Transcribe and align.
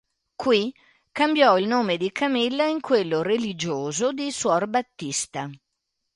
Qui 0.35 0.73
cambiò 1.11 1.59
il 1.59 1.67
nome 1.67 1.97
di 1.97 2.11
Camilla 2.11 2.65
in 2.65 2.81
quello 2.81 3.21
religioso 3.21 4.11
di 4.11 4.31
suor 4.31 4.67
Battista. 4.67 5.47